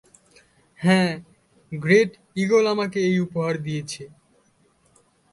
[0.79, 1.11] হ্যাঁ,
[1.71, 2.11] great
[2.37, 4.03] eagle আমাকে এই উপহার দিয়েছে।